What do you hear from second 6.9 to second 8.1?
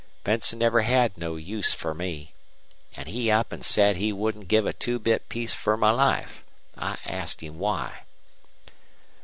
asked him why.